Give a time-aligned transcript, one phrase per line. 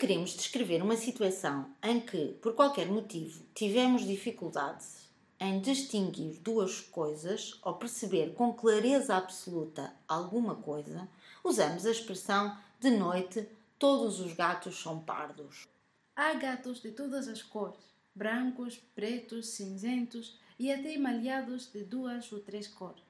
[0.00, 7.60] Queremos descrever uma situação em que, por qualquer motivo, tivemos dificuldades em distinguir duas coisas
[7.62, 11.06] ou perceber com clareza absoluta alguma coisa,
[11.44, 13.46] usamos a expressão de noite
[13.78, 15.68] todos os gatos são pardos.
[16.16, 22.40] Há gatos de todas as cores, brancos, pretos, cinzentos e até malhados de duas ou
[22.40, 23.04] três cores.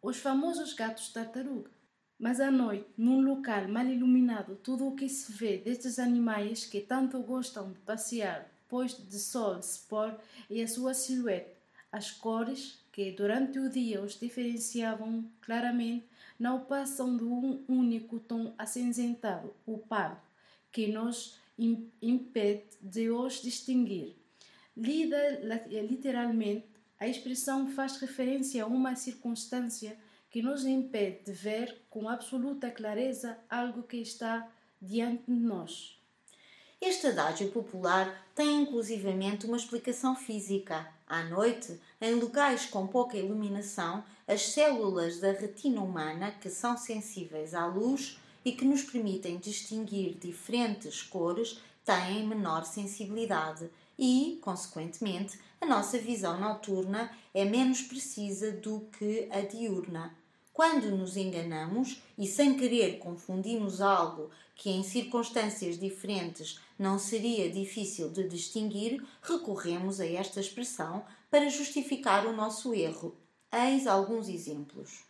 [0.00, 1.70] Os famosos gatos tartaruga
[2.18, 6.80] mas à noite, num local mal iluminado, tudo o que se vê destes animais que
[6.80, 10.16] tanto gostam de passear, pois de sol se pôr,
[10.48, 11.54] e a sua silhueta,
[11.90, 16.06] as cores que durante o dia os diferenciavam claramente,
[16.38, 20.20] não passam de um único tom acinzentado, o pardo,
[20.72, 21.38] que nos
[22.02, 24.16] impede de os distinguir.
[24.76, 25.40] Lida
[25.88, 26.66] literalmente,
[26.98, 29.96] a expressão faz referência a uma circunstância
[30.34, 34.50] que nos impede de ver com absoluta clareza algo que está
[34.82, 35.96] diante de nós.
[36.80, 40.92] Este adágio popular tem inclusivamente uma explicação física.
[41.06, 47.54] À noite, em locais com pouca iluminação, as células da retina humana, que são sensíveis
[47.54, 55.66] à luz e que nos permitem distinguir diferentes cores, têm menor sensibilidade e, consequentemente, a
[55.66, 60.23] nossa visão noturna é menos precisa do que a diurna.
[60.54, 68.08] Quando nos enganamos e sem querer confundimos algo que em circunstâncias diferentes não seria difícil
[68.08, 73.16] de distinguir, recorremos a esta expressão para justificar o nosso erro.
[73.52, 75.02] Eis alguns exemplos.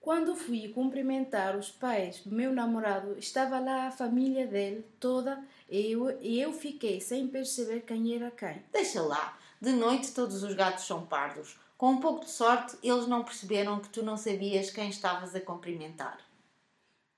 [0.00, 5.92] Quando fui cumprimentar os pais do meu namorado, estava lá a família dele toda e
[5.92, 8.64] eu, e eu fiquei sem perceber quem era quem.
[8.72, 11.62] Deixa lá, de noite todos os gatos são pardos.
[11.84, 15.40] Com um pouco de sorte, eles não perceberam que tu não sabias quem estavas a
[15.42, 16.18] cumprimentar.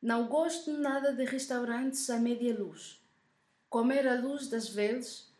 [0.02, 3.00] Não gosto nada de restaurantes à média luz.
[3.70, 5.30] Comer à luz das velas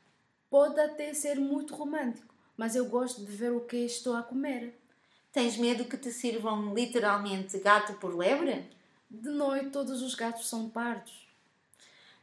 [0.48, 4.78] pode até ser muito romântico, mas eu gosto de ver o que estou a comer.
[5.32, 8.70] Tens medo que te sirvam literalmente gato por lebre?
[9.10, 11.26] De noite todos os gatos são pardos.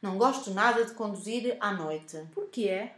[0.01, 2.25] Não gosto nada de conduzir à noite.
[2.33, 2.91] Por quê?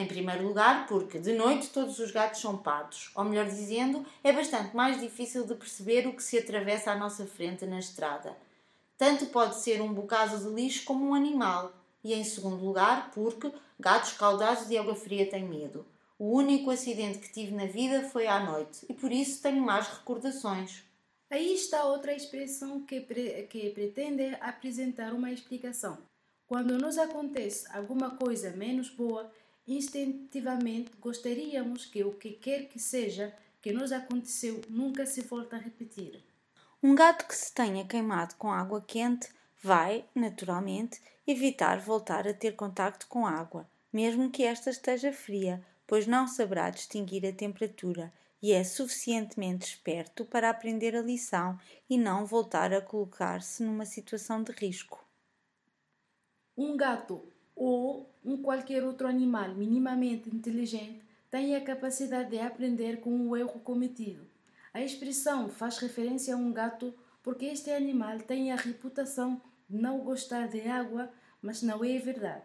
[0.00, 4.32] Em primeiro lugar, porque de noite todos os gatos são pardos, ou melhor dizendo, é
[4.32, 8.34] bastante mais difícil de perceber o que se atravessa à nossa frente na estrada.
[8.96, 11.74] Tanto pode ser um bocado de lixo como um animal.
[12.02, 15.84] E em segundo lugar, porque gatos caudados de água fria têm medo.
[16.18, 19.86] O único acidente que tive na vida foi à noite e por isso tenho mais
[19.86, 20.82] recordações.
[21.28, 25.98] Aí está outra expressão que, pre que pretende apresentar uma explicação.
[26.46, 29.30] Quando nos acontece alguma coisa menos boa,
[29.66, 35.58] instintivamente gostaríamos que o que quer que seja que nos aconteceu nunca se volte a
[35.58, 36.22] repetir.
[36.82, 39.28] Um gato que se tenha queimado com água quente
[39.62, 46.06] vai, naturalmente, evitar voltar a ter contacto com água, mesmo que esta esteja fria, pois
[46.06, 52.24] não saberá distinguir a temperatura e é suficientemente esperto para aprender a lição e não
[52.24, 55.04] voltar a colocar-se numa situação de risco.
[56.56, 63.28] Um gato ou um qualquer outro animal minimamente inteligente tem a capacidade de aprender com
[63.28, 64.26] o erro cometido.
[64.72, 69.98] A expressão faz referência a um gato porque este animal tem a reputação de não
[69.98, 71.10] gostar de água,
[71.42, 72.44] mas não é verdade.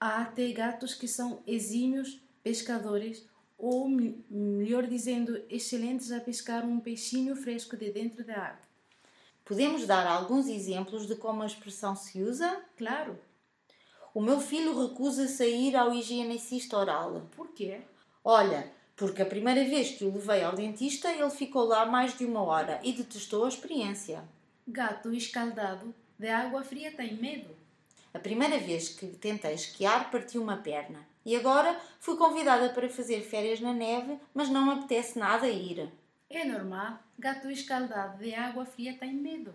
[0.00, 3.24] Há até gatos que são exímios pescadores
[3.56, 8.62] ou, melhor dizendo, excelentes a pescar um peixinho fresco de dentro da água.
[9.44, 12.60] Podemos dar alguns exemplos de como a expressão se usa?
[12.76, 13.16] Claro.
[14.14, 17.22] O meu filho recusa-se a ir ao higienicista oral.
[17.34, 17.80] Por quê?
[18.22, 22.26] Olha, porque a primeira vez que o levei ao dentista ele ficou lá mais de
[22.26, 24.22] uma hora e detestou a experiência.
[24.68, 27.56] Gato escaldado de água fria tem medo.
[28.12, 31.06] A primeira vez que tentei esquiar partiu uma perna.
[31.24, 35.90] E agora fui convidada para fazer férias na neve, mas não me apetece nada ir.
[36.28, 36.98] É normal.
[37.18, 39.54] Gato escaldado de água fria tem medo.